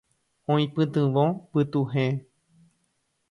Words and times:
Oipytyvõ 0.53 1.25
pytuhẽ. 1.51 2.07